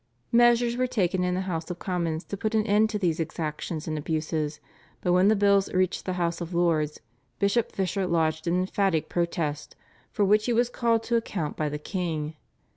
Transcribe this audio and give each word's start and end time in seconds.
Measures 0.31 0.77
were 0.77 0.87
taken 0.87 1.23
in 1.23 1.35
the 1.35 1.41
House 1.41 1.69
of 1.69 1.77
Commons 1.77 2.23
to 2.23 2.35
put 2.35 2.55
an 2.55 2.65
end 2.65 2.89
to 2.89 2.97
these 2.97 3.19
exactions 3.19 3.87
and 3.87 3.99
abuses, 3.99 4.59
but 5.01 5.11
when 5.13 5.27
the 5.27 5.35
bills 5.35 5.71
reached 5.75 6.05
the 6.05 6.13
House 6.17 6.41
of 6.41 6.55
Lords 6.55 7.01
Bishop 7.37 7.71
Fisher 7.71 8.07
lodged 8.07 8.47
an 8.47 8.55
emphatic 8.61 9.09
protest 9.09 9.75
for 10.11 10.25
which 10.25 10.47
he 10.47 10.53
was 10.53 10.71
called 10.71 11.03
to 11.03 11.17
account 11.17 11.55
by 11.55 11.69
the 11.69 11.77
king. 11.77 12.35